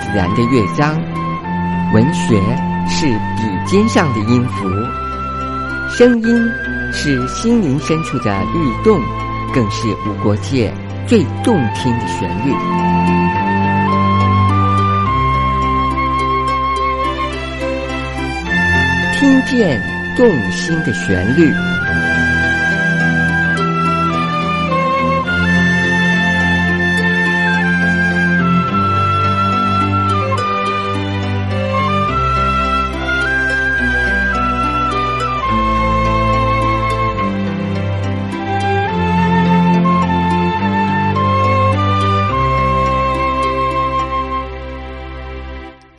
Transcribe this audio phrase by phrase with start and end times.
[0.00, 1.00] 自然的乐章，
[1.92, 2.40] 文学
[2.88, 4.68] 是笔尖上的音符，
[5.90, 6.50] 声音
[6.92, 9.00] 是心灵深处的律动，
[9.52, 10.72] 更是无国界
[11.06, 12.52] 最动听的旋律。
[19.18, 19.80] 听见
[20.16, 21.52] 动心的旋律。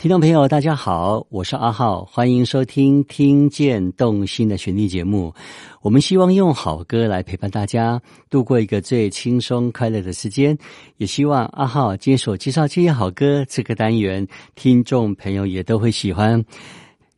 [0.03, 5.33] 听众朋友，大家好，我是阿浩，欢迎收听《听见动心的旋律》节目。
[5.81, 10.57] 我们希望用好歌来陪伴大家度过一个最轻松快乐的时间，
[10.97, 16.43] 也希望阿浩今天所介绍这些好歌这个单元，听众朋友也都会喜欢。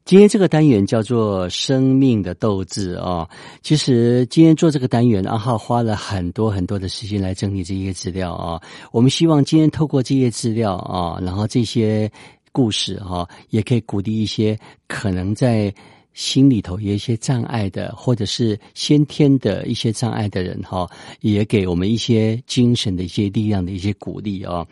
[0.03, 3.27] 今天这个单元叫做“生命的斗志”哦。
[3.63, 8.61] 其实今天做这个单元，阿浩花了很多很多的时间来整理这些资料啊。
[8.91, 12.11] 我们希望今天透过这些资料啊，然后这些。
[12.55, 15.73] 故事哈，也可以鼓励一些可能在
[16.13, 20.89] 心里头有一些障碍的，或者是先天的一些障碍的人哈，
[21.19, 24.65] 也给我们一些精神的一些力量的一些鼓励啊。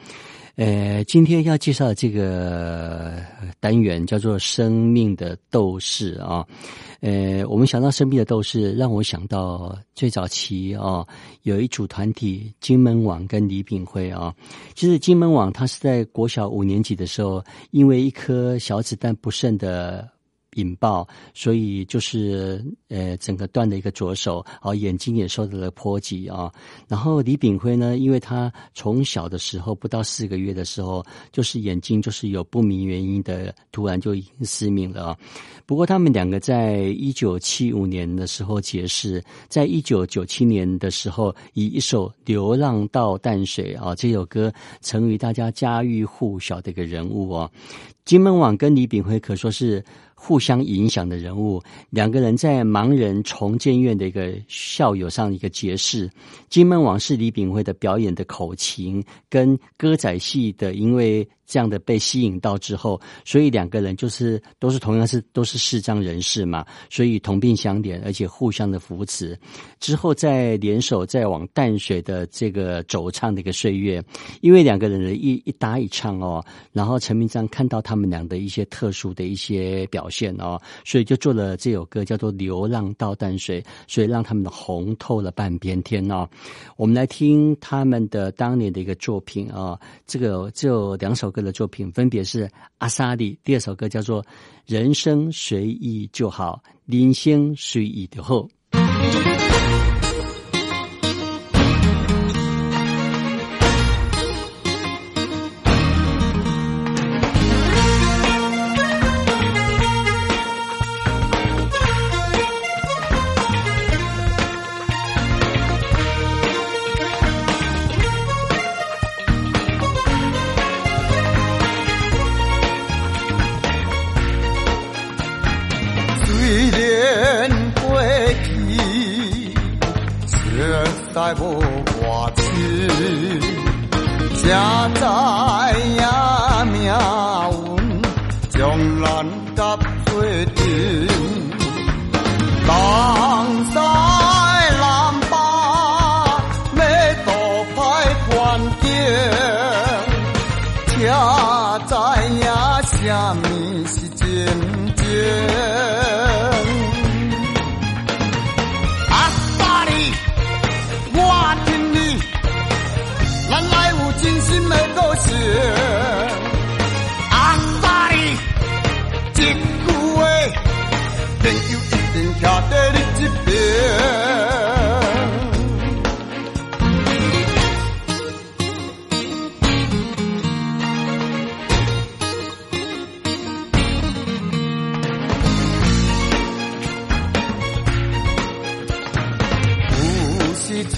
[0.55, 3.17] 呃，今天要介绍的这个
[3.59, 6.45] 单元叫做“生命的斗士”啊。
[7.01, 11.05] 呃，我们想到生命的斗士，让我想到最早期啊，
[11.41, 14.31] 有一组团体金门网跟李炳辉啊。
[14.75, 20.07] 其实金门网他是在国小五年级的时候，因为一颗小子弹不慎的。
[20.55, 26.51] 引爆，所以就是呃，整个断了一个左手，啊，眼睛也受到了波及啊。
[26.87, 35.17] 然后李炳辉呢，因为他从小的时候不到四个月的时候，就是眼睛就是有不明原因的突然就已经失明了啊。
[35.65, 47.49] 不过他们两个在一九七五年的时候结识，在一九九七年的时候，以一首《流浪到淡水》啊这首歌，成为大家家喻户晓的一个人物啊。
[48.05, 49.83] 金门网跟李炳辉可说是。
[50.25, 56.09] 互相影响的人物，两个人在盲人重建院的一个校友上一个结识。
[56.47, 61.27] 金门往事李炳辉的表演的口琴跟歌仔戏的，因为。
[61.45, 69.37] 这样的被吸引到之后，所以两个人就是都是同样是都是视障人士嘛，所以同病相怜，而且互相的扶持。
[69.79, 74.01] 之后再联手再往淡水的这个走唱的一个岁月，
[74.39, 86.25] 因为两个人的一一搭一唱哦，然后陈明章看到他们俩的一些特殊的一些表现哦，所以就做了这首歌叫做《流浪到淡水》，所以让他们的红透了半边天哦。
[86.77, 89.77] 我们来听他们的当年的一个作品啊，
[90.07, 91.32] 这个就两首。
[91.33, 94.23] 歌的作品分别是阿萨里，第二首歌叫做
[94.65, 98.47] 《人生随意就好》，人生随意就好。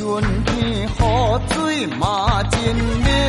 [0.06, 3.25] 春天河水马见面。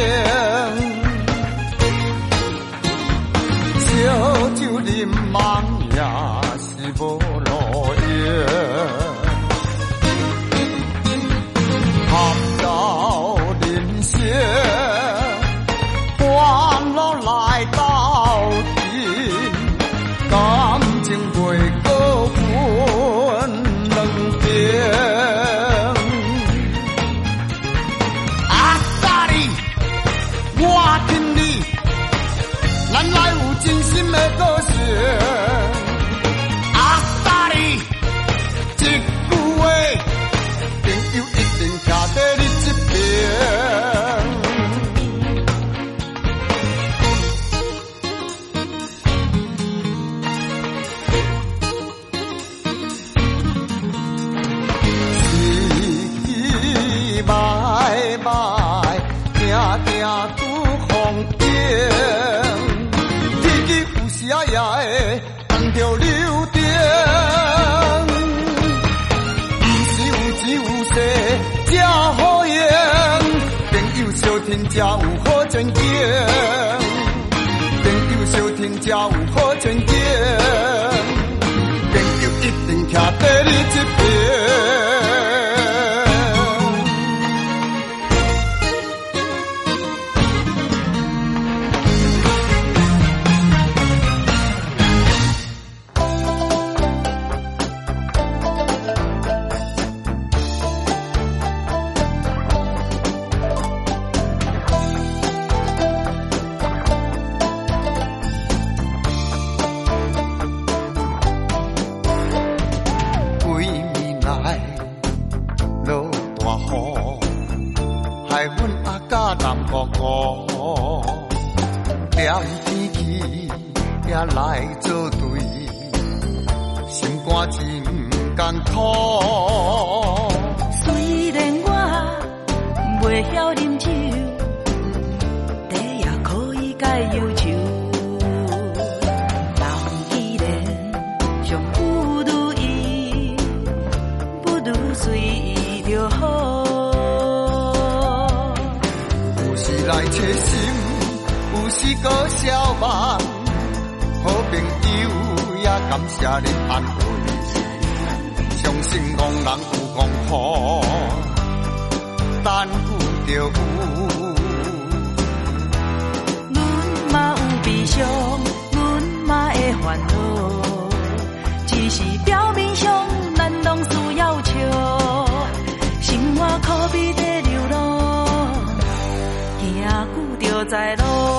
[180.66, 181.35] 在路。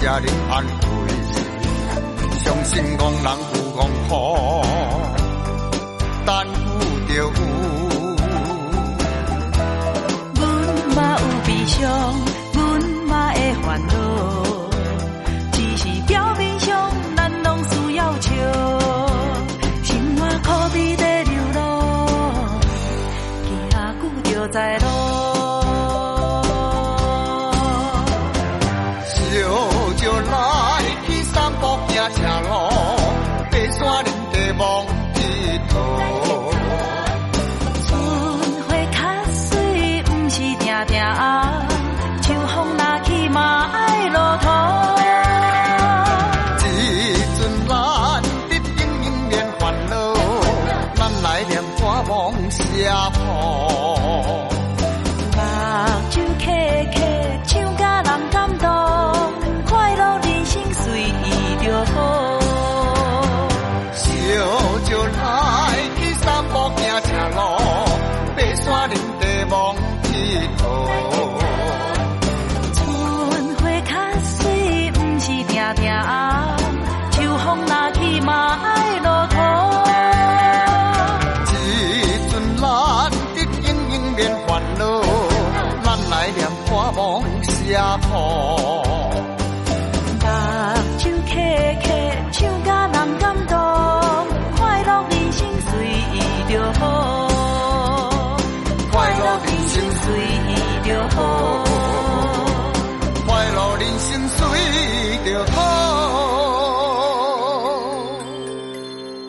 [0.00, 0.70] 谢恁安慰，
[2.38, 3.47] 相信憨人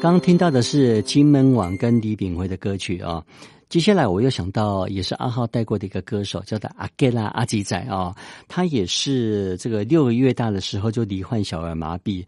[0.10, 3.24] 刚听到的是金门网跟李炳辉的歌曲啊，
[3.70, 8.16] 接下来我又想到也是阿浩带过的一个歌手，叫做阿盖拉阿吉仔啊，
[8.48, 12.26] 他也是这个六个月大的时候就罹患小儿麻痹。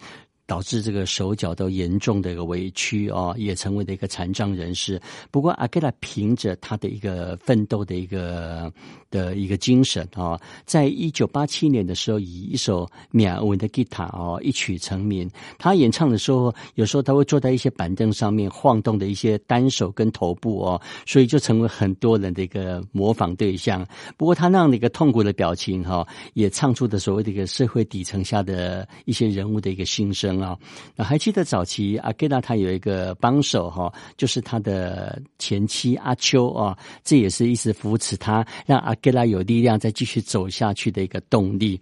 [0.52, 5.02] 导致这个手脚都严重的一个委屈哦，也成为了一个残障人士。
[5.32, 8.70] 不过阿盖拉凭着他的一个奋斗的一个
[9.10, 15.32] 的一个精神啊，在一九八七年的时候，以一首缅文的吉他哦一曲成名。
[15.58, 23.88] 他演唱的时候，有时候他会坐在一些板凳上面晃动的一些单手跟头部哦，所以就成为很多人的一个模仿对象。
[24.18, 30.58] 不过他那样的一个痛苦的表情哈，也唱出的所谓的一个社会底层下的一些人物的一个心声啊。
[30.96, 41.80] 那还记得早期阿盖拉他有一个帮手哈，就是他的前妻阿秋啊，这也是一直扶持他，让阿盖拉有力量再继续走下去的一个动力。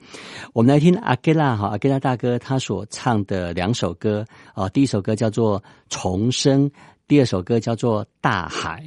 [0.54, 6.70] 我们来听阿盖拉哈，阿盖拉大哥他所唱的两首歌啊，第一首歌叫做《重生》，
[7.08, 8.84] 第二首歌叫做《大海》。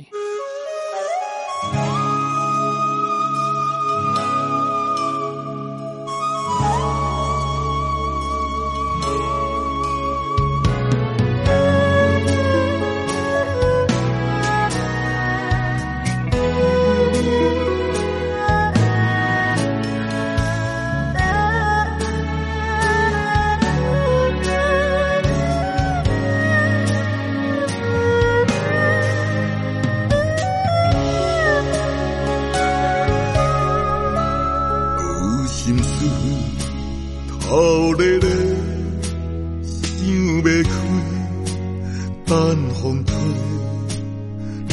[42.32, 43.14] 等风吹，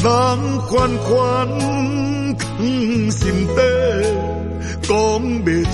[0.02, 0.08] 人
[0.60, 1.10] 款款
[2.38, 2.48] 藏
[3.12, 3.60] 心底，
[4.82, 4.94] 讲
[5.44, 5.70] 袂出，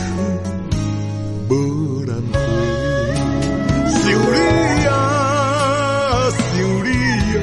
[1.47, 1.53] 无
[2.07, 2.35] 人回。
[3.91, 4.01] 想
[4.33, 4.35] 你
[4.87, 4.91] 啊，
[6.33, 6.43] 想
[6.83, 6.89] 你
[7.37, 7.39] 啊，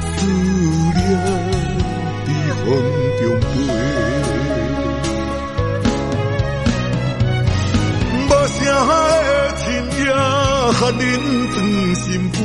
[0.00, 0.16] 思
[0.96, 0.98] 念
[2.24, 2.28] 在
[2.64, 2.66] 风
[3.20, 3.52] 中飞。
[8.28, 9.20] 无声的
[9.58, 9.62] 亲
[9.98, 10.08] 也
[10.72, 10.98] 含恁
[11.54, 11.56] 真
[11.96, 12.40] 心肝，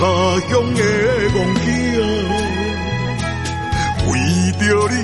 [0.00, 0.04] 他
[0.48, 0.80] 乡的
[1.34, 1.66] 梦境，
[4.06, 4.10] 为
[4.52, 4.94] 着理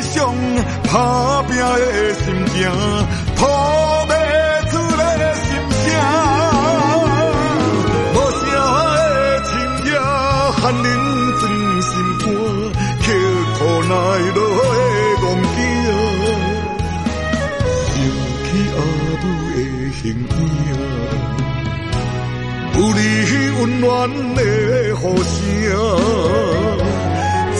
[0.00, 0.14] 想
[0.84, 0.92] 打
[1.42, 1.60] 拼的
[2.14, 2.56] 心情，
[3.36, 3.38] 吐
[4.06, 4.10] 不
[4.70, 5.04] 出的
[5.34, 5.46] 心
[5.84, 5.84] 声。
[8.14, 8.42] 无声
[8.96, 8.98] 的
[9.44, 9.48] 亲
[9.84, 9.88] 也
[10.52, 10.84] 含恁
[11.38, 11.42] 真
[11.82, 12.24] 心肝，
[13.02, 13.06] 刻
[13.58, 13.92] 苦耐
[14.36, 14.40] 劳
[14.72, 14.80] 的
[15.20, 15.58] 梦境。
[17.84, 17.92] 想
[18.46, 18.78] 起阿
[19.20, 19.56] 母的
[20.00, 20.68] 形影，
[22.80, 22.98] 有你
[23.60, 24.40] 温暖的
[24.96, 25.36] 呼声，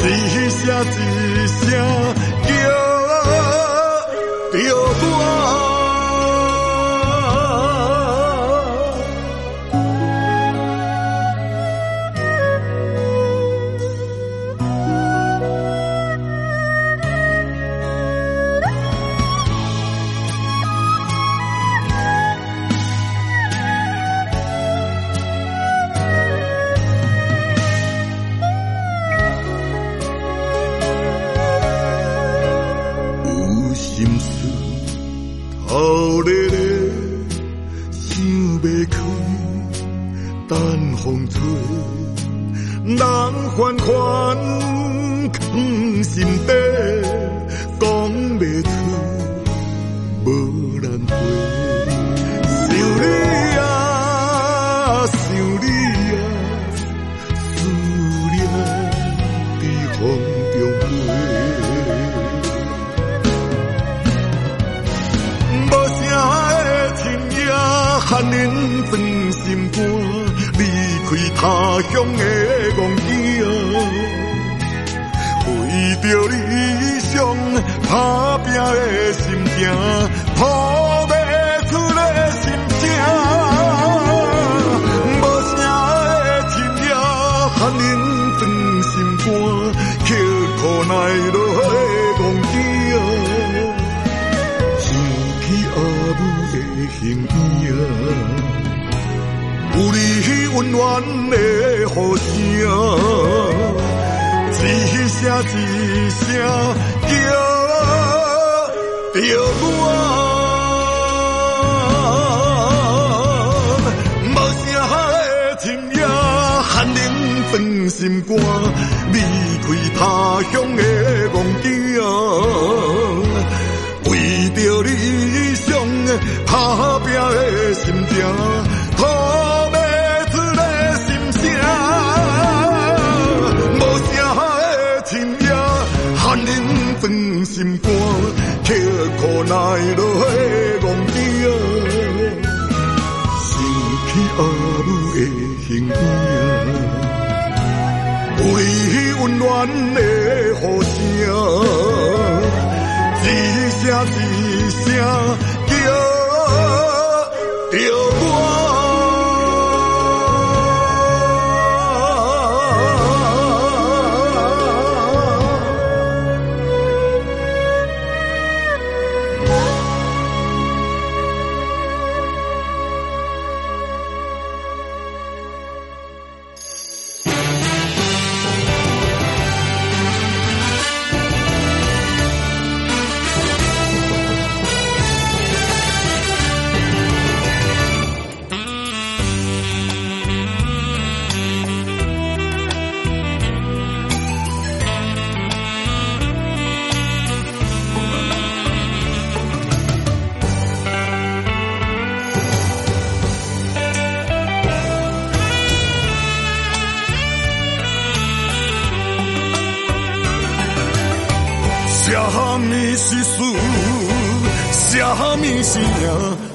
[0.01, 0.09] 一
[0.49, 1.61] 声一声
[2.43, 2.49] 叫
[4.65, 5.70] 着我。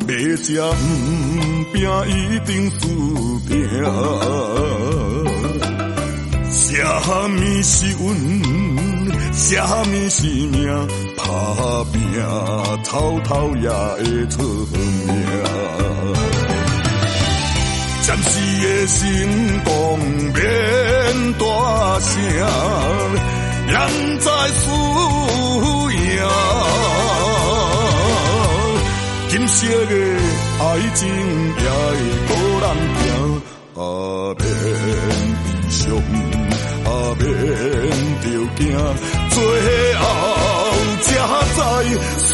[0.07, 2.11] 要吃不拼，一
[2.45, 2.81] 定输
[3.47, 3.51] 拼。
[6.51, 6.53] 什
[7.29, 8.03] 么是运？
[9.33, 10.57] 什么是命？
[11.17, 11.23] 打
[11.91, 11.97] 拼，
[12.83, 14.35] 偷偷也会出
[14.71, 14.75] 名。
[18.03, 18.29] 暂时
[18.61, 18.93] 的成
[19.63, 19.67] 功
[20.33, 20.37] 免
[21.39, 21.43] 大
[21.99, 22.13] 声。
[23.67, 23.73] 人
[24.19, 24.29] 在
[24.61, 24.63] 输
[25.91, 25.97] 赢，
[29.37, 29.93] 今生的
[30.59, 31.91] 爱情也会
[32.25, 33.03] 孤人行，
[33.75, 33.77] 啊
[34.39, 34.41] 免悲
[35.69, 35.77] 伤，
[36.85, 36.87] 啊
[37.19, 37.21] 免
[38.21, 38.63] 着惊，
[39.31, 39.35] 最
[39.99, 40.01] 后
[41.03, 42.25] 才知输。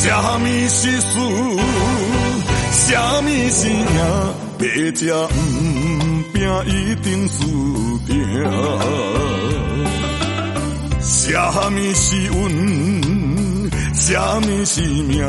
[0.00, 0.04] 什
[0.40, 1.06] 么是事？
[2.88, 3.84] 什么是命？
[4.58, 5.28] 要吃不
[6.32, 6.72] 拼，一
[7.02, 7.36] 定输
[8.06, 8.10] 定。
[11.02, 11.12] 什
[11.70, 12.32] 么是运？
[13.92, 14.06] 什
[14.40, 15.20] 么是命？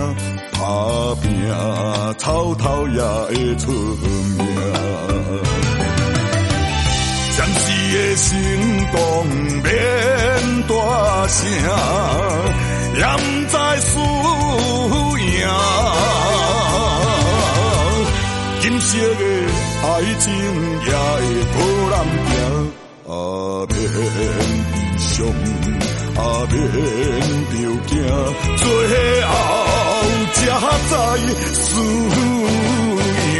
[0.53, 0.57] 打
[1.21, 1.27] 拼，
[2.17, 4.39] 草头也会出名。
[7.35, 8.27] 暂时的成
[8.93, 8.95] 功
[9.63, 9.67] 免
[10.65, 10.71] 大
[11.27, 11.37] 声。
[12.95, 13.91] 也不知输
[15.19, 15.27] 赢，
[18.61, 19.23] 金色的
[19.83, 19.87] 爱
[20.19, 20.23] 情
[20.85, 21.19] 也会
[21.53, 21.57] 波
[21.91, 21.93] 浪
[22.27, 22.31] 行，
[23.07, 23.09] 啊
[23.69, 23.73] 免
[24.13, 24.17] 悲
[24.97, 25.07] 伤，
[26.15, 26.19] 啊
[26.49, 26.53] 免
[27.49, 27.53] 着
[27.87, 27.91] 惊，
[28.57, 28.63] 最
[30.53, 30.91] 后才
[31.23, 31.61] 知输
[33.35, 33.39] 赢。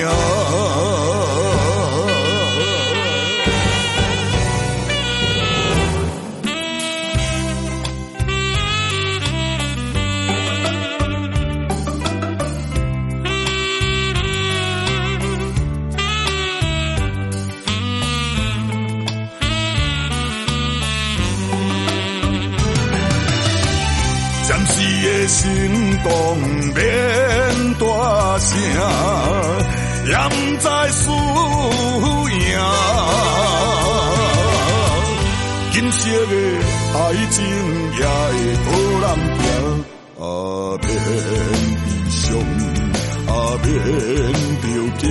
[30.59, 31.03] 也不知输
[32.29, 32.37] 赢。
[35.71, 36.33] 今生的
[36.93, 36.97] 爱
[37.31, 37.37] 情
[37.97, 38.67] 也会波
[39.01, 39.05] 浪
[39.39, 39.41] 行，
[40.19, 40.21] 啊
[40.81, 40.87] 免
[41.81, 42.19] 悲伤，
[43.27, 43.31] 啊
[43.63, 43.67] 免
[44.59, 44.63] 着
[44.97, 45.01] 惊，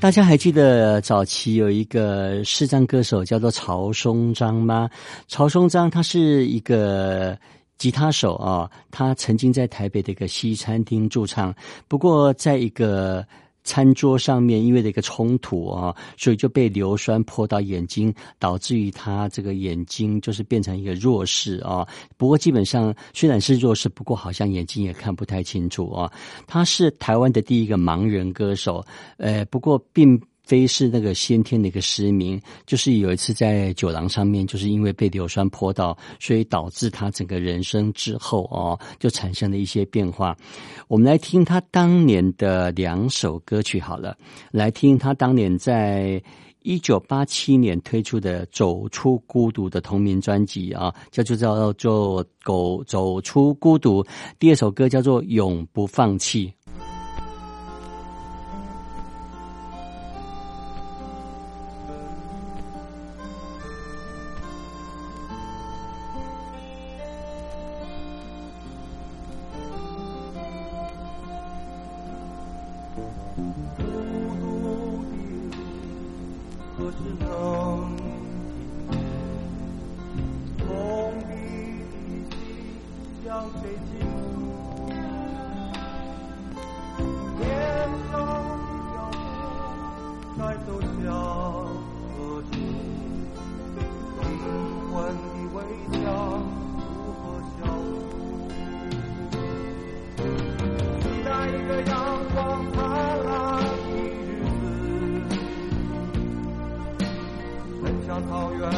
[0.03, 4.91] 大家还记得早期有一个视障歌手叫做曹松章吗？
[5.29, 7.39] 曹松章他是一个
[7.79, 11.55] 吉他手啊，他曾经在台北的一个西餐厅驻唱，
[11.87, 13.25] 不过在一个。
[13.65, 21.87] 餐桌上面因为的一个冲突啊，所以就被硫酸泼到眼睛，导致于他这个眼睛就是变成一个弱视啊。
[22.17, 26.13] 不过基本上虽然是弱视，不过好像眼睛也看不太清楚啊。
[26.47, 28.85] 他是台湾的第一个盲人歌手，
[29.17, 30.21] 呃，不过并。
[30.43, 40.37] 非是那个先天的一个失明，就是有一次在酒廊上面，就是因为被硫酸泼到，所以导致他整个人生之后哦，就产生了一些变化。
[40.89, 44.17] 我们来听他当年的两首歌曲好了，
[44.51, 46.23] 来听他当年在
[46.63, 54.03] 一九八七年推出的《走出孤独》的同名专辑啊，叫做叫做《狗走出孤独》，
[54.39, 56.47] 第二首歌叫做《永不放弃》。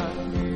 [0.05, 0.54] Amen.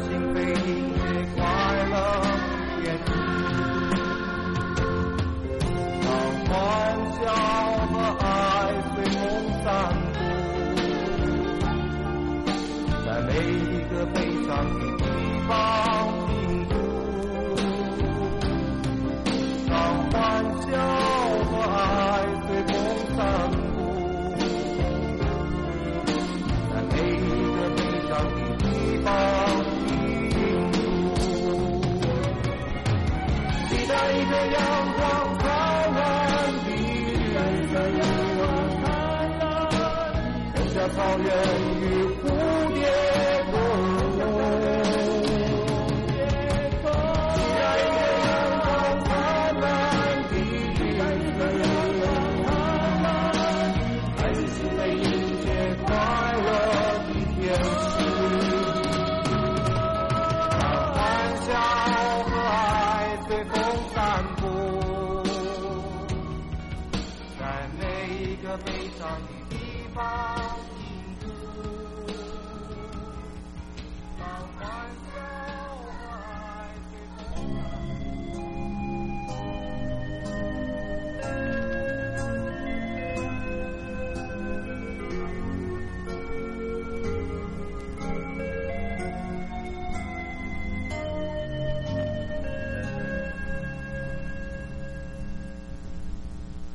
[0.00, 1.04] 心被你乐
[1.34, 1.38] 快
[1.90, 1.94] 乐
[2.82, 3.08] 填满
[6.02, 6.04] 当
[6.44, 6.50] 欢
[7.16, 7.24] 笑
[7.86, 8.24] 和爱
[8.94, 9.20] 随风
[9.64, 9.66] 散
[10.14, 10.18] 步
[13.04, 15.04] 在每一个悲伤的地
[15.48, 15.50] 方
[41.18, 41.55] yeah.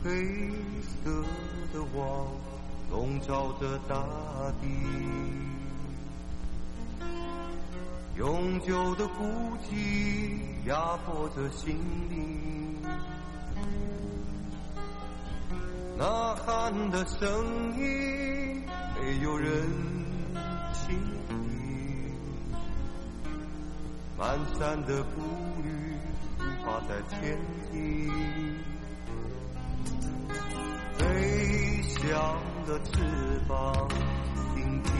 [0.04, 0.10] 黑
[1.04, 1.12] 色
[1.72, 2.28] 的网
[2.90, 4.04] 笼罩着大
[4.60, 4.68] 地，
[8.18, 9.24] 永久的孤
[9.70, 11.78] 寂压迫着心
[12.10, 12.82] 灵。
[16.00, 17.30] 呐喊的声
[17.78, 18.64] 音
[19.00, 19.70] 没有人
[20.74, 20.98] 倾
[21.30, 21.36] 听，
[24.18, 25.22] 漫山的步
[25.62, 25.96] 履
[26.40, 27.38] 无法再前
[27.72, 28.51] 进。
[32.12, 32.92] 一样的翅
[33.48, 33.88] 膀，
[34.54, 34.92] 挺起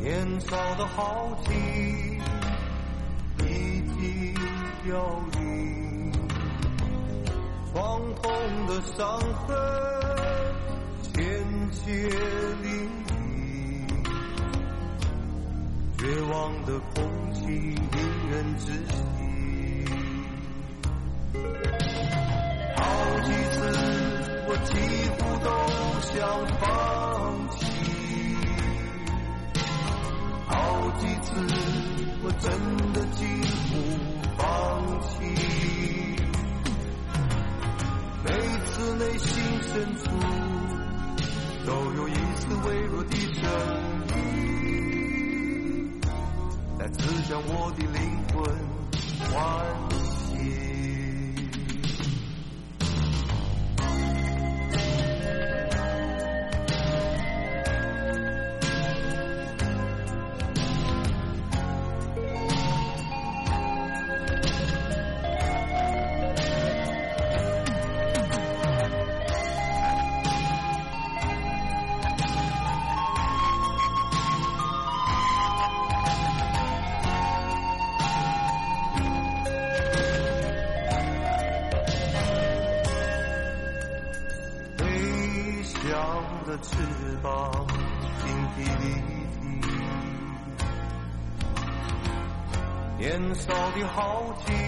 [0.00, 1.52] 年少的豪情，
[3.40, 4.34] 已经
[4.86, 6.12] 凋零，
[7.74, 8.32] 创痛
[8.68, 9.54] 的伤痕，
[11.02, 11.12] 鲜
[11.70, 12.08] 血
[12.62, 13.12] 淋漓，
[15.98, 19.17] 绝望的空气，令人窒息。
[24.64, 24.70] 几
[25.10, 25.48] 乎都
[26.00, 26.16] 想
[26.58, 26.62] 放
[27.50, 27.56] 弃。
[30.46, 30.54] 好
[30.98, 31.30] 几次，
[32.22, 32.46] 我真
[32.92, 33.24] 的几
[33.68, 33.70] 乎
[34.36, 34.42] 放
[35.02, 35.08] 弃。
[38.24, 38.28] 每
[38.66, 39.28] 次内心
[39.62, 40.04] 深处
[41.66, 43.42] 都有一丝微弱的声
[44.16, 46.00] 音，
[46.78, 47.96] 在刺向我的灵
[48.32, 48.36] 魂
[93.98, 94.67] 好气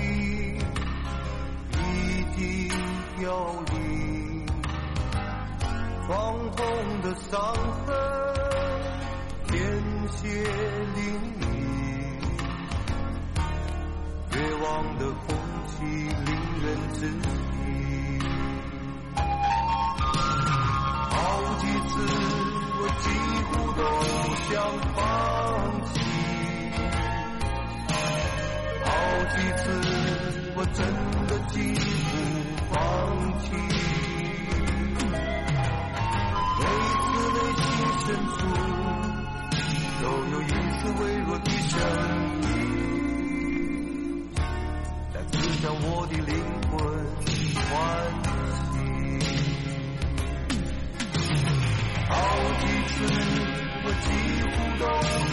[54.81, 55.30] 几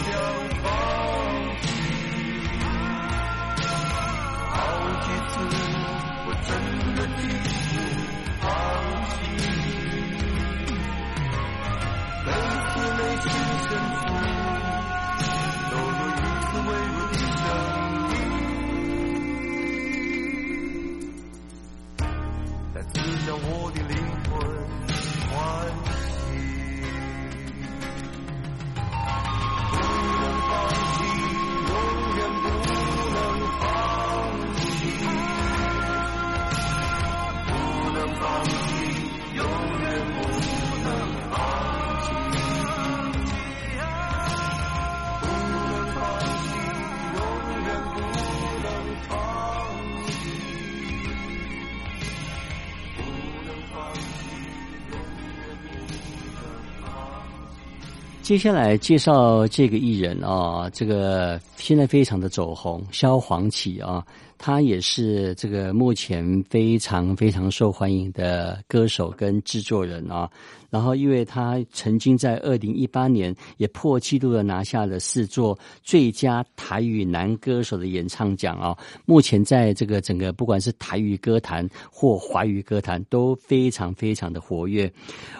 [58.28, 64.04] 接下来介绍这个艺人啊，这个现在非常的走红，萧煌奇啊，
[64.38, 70.30] 他也是这个目前非常非常受欢迎的歌手跟制作人啊。
[70.70, 78.76] 然后，因为他曾经在二零一八年也破纪录的拿下了四座最佳台语男歌手的演唱奖啊。
[79.06, 84.92] 目前在这个整个不管是台语歌坛或华语歌坛都非常非常的活跃。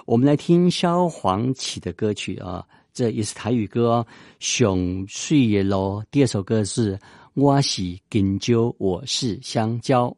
[0.06, 2.64] 我们来听萧煌奇的歌曲啊。
[2.94, 4.06] 这也是台语歌哦，
[4.40, 6.02] 《熊睡也咯》。
[6.10, 6.96] 第二首歌是
[7.34, 10.08] 《我是香蕉，我是香蕉》。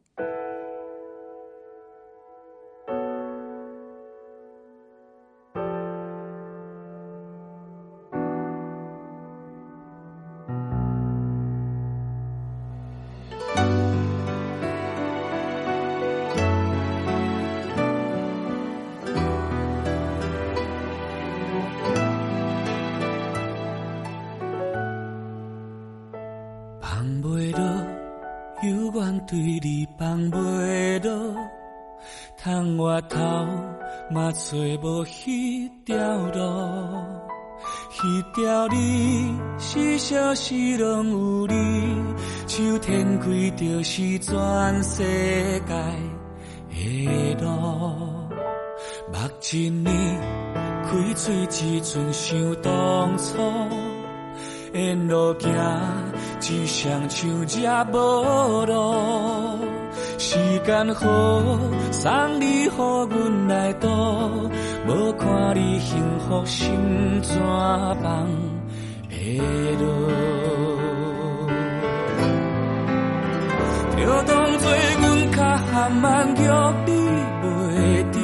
[51.93, 53.37] 阵想当初，
[54.71, 55.51] 沿路行，
[56.39, 57.27] 只像手
[57.59, 59.59] 也无路。
[60.17, 61.05] 时间好，
[61.91, 63.89] 送你予阮来度，
[64.87, 67.37] 无看你幸福心怎
[68.01, 68.25] 放
[69.09, 69.37] 会
[69.77, 69.85] 落？
[73.97, 76.91] 就当作阮较慢叫你
[77.43, 78.17] 袂着，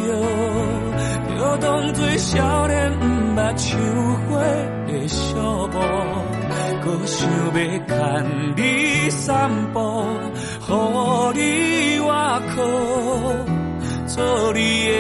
[1.36, 3.17] 就当作少年。
[3.38, 3.78] 目睭
[4.28, 4.40] 花
[4.88, 5.78] 的小步，
[6.84, 7.96] 搁想要牵
[8.56, 9.80] 你散步，
[10.68, 10.70] 予
[11.36, 12.10] 你我
[12.56, 12.58] 靠，
[14.08, 14.16] 做
[14.54, 14.92] 你的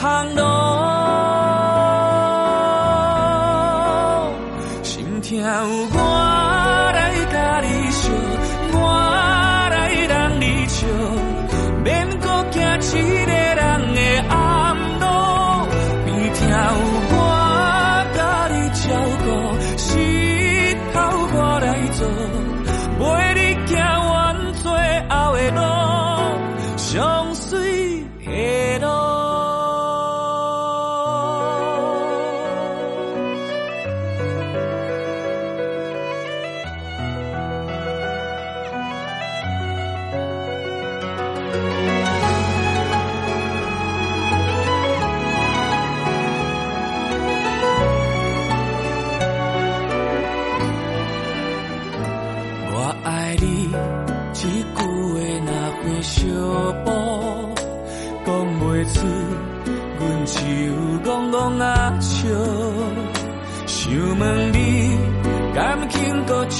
[0.00, 0.42] 行路。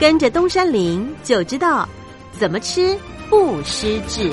[0.00, 1.88] 跟着东山林就知道
[2.30, 2.96] 怎么吃
[3.28, 4.32] 不失智。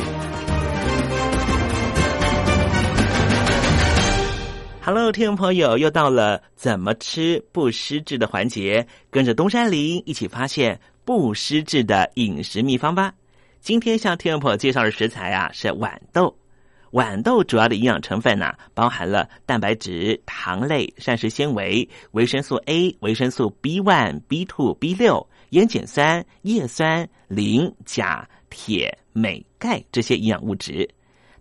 [4.84, 13.11] Hello，听众朋友，又到了怎么吃不失智的环节，跟着东山林一起发现不失智的饮食秘方吧。
[13.59, 16.38] 今天向听众朋友介绍的食材啊是豌豆。
[16.91, 30.89] 豌豆主要的营养成分呢、包含了蛋白质、糖类、膳食纤维、维生素 A、维生素 B one、B two、B 六、盐碱酸、叶酸、磷、钾、铁、镁、钙这些营养物质。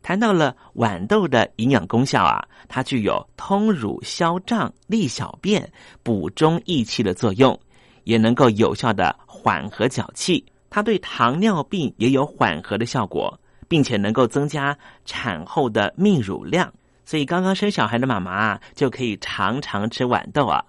[0.02, 7.58] 谈到了豌豆的营养功效啊，它具有通乳、消胀、利小便、补中益气的作用，
[8.04, 10.44] 也能够有效的缓和脚气。
[10.68, 14.76] 它对糖尿病也有缓和的效果，并且能够增加
[15.06, 16.70] 产后的泌乳量。
[17.06, 20.64] 所以，刚刚生小孩的妈妈啊，就可以常常吃豌豆啊。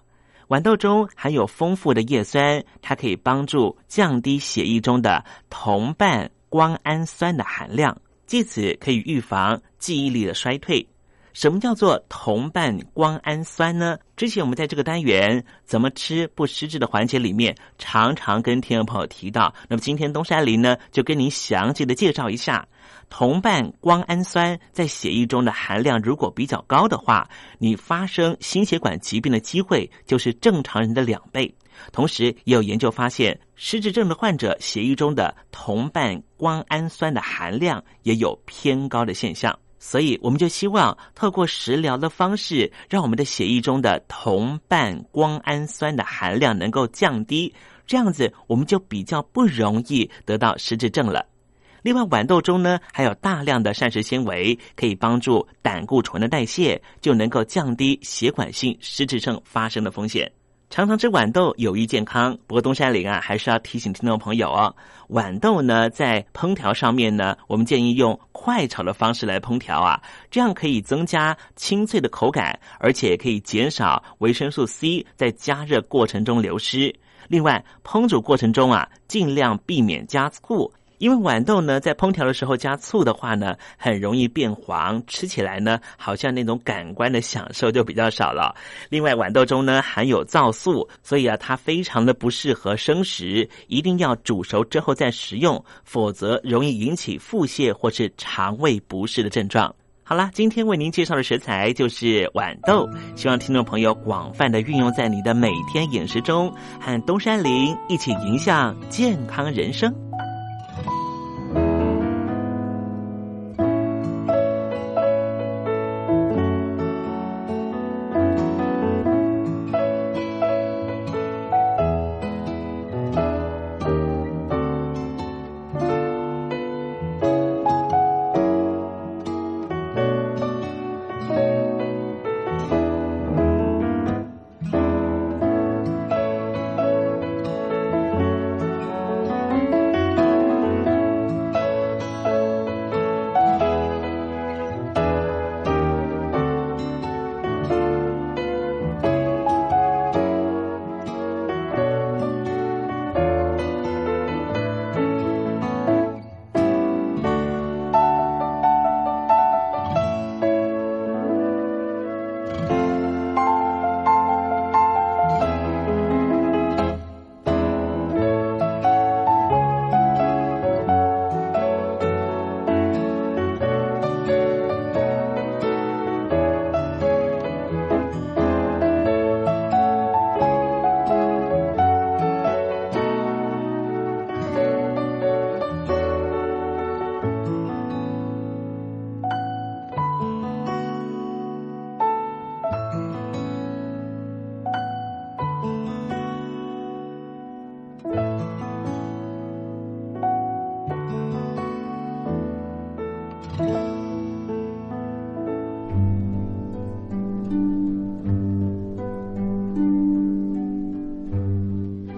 [0.48, 8.00] 豌豆中含有丰富的叶酸，它可以帮助降低血液中的同伴胱氨酸的含量。
[8.26, 10.86] 借此可以预防记忆力的衰退。
[11.36, 13.98] 什么叫做同伴胱氨酸呢？
[14.16, 19.54] 之前我们在这个单元怎么吃不失智的环节里面，常常跟听众朋友提到。
[19.68, 22.66] 那么今天东山林呢，就跟您详细的介绍一下，
[23.10, 27.28] 同伴胱氨酸在血液中的含量如果比较高的话，
[27.58, 31.54] 你发生心血管疾病的机会就是正常人的两倍。
[31.92, 39.58] 同时，也有研究发现，失智症的患者血液中的同伴胱氨酸的含量也有偏高的现象。
[39.78, 47.54] 所以，我们就希望透过食疗的方式，让我们的血液中的同伴胱氨酸的含量能够降低，
[47.86, 51.26] 这样子我们就比较不容易得到失智症了。
[51.82, 60.32] 另外，豌豆中呢还有大量的膳食纤维，可以帮助胆固醇的代谢，就能够降低血管性失智症发生的风险。
[60.68, 64.74] 常常吃豌豆有益健康，不过东山林啊还是要提醒听众朋友哦，
[65.08, 76.94] 豌豆呢在烹调上面呢，我们建议用快炒的方式来烹调啊，这样可以增加清脆的口感，而且可以减少维生素 C 在加热过程中流失。
[77.28, 80.70] 另外，烹煮过程中啊，尽量避免加醋。
[80.98, 88.54] 因为豌豆呢，在烹调的时候加醋的话呢，很容易变黄，吃起来呢，好像那种感官的享受就比较少了。
[88.88, 99.74] 另外，豌豆中呢含有皂素，所以啊，它非常的不适合生食，一定要煮熟之后再食用，否则容易引起腹泻或是肠胃不适的症状。
[100.08, 106.48] 好啦，今天为您介绍的食材就是豌豆，希望听众朋友广泛的运用在你的每天饮食中，
[106.80, 110.05] 和东山林一起迎向健康人生。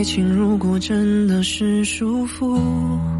[0.00, 3.19] 爱情如果真的是束缚。